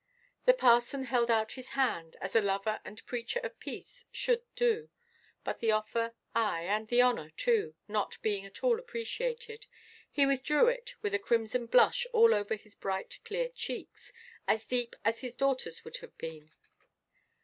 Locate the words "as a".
2.21-2.41